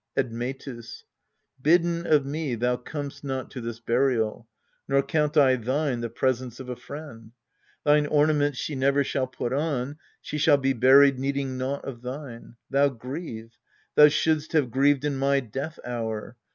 [0.17, 1.03] Admetus.
[1.61, 4.47] Bidden of me thou com'st not to this burial,
[4.87, 7.33] Nor count I thine the presence of a friend.
[7.85, 12.55] Thine ornaments she never shall put on; She shall be buried needing naught of thine.
[12.71, 13.55] Thou grieve!
[13.93, 16.35] thou shouldst have grieved in my death hour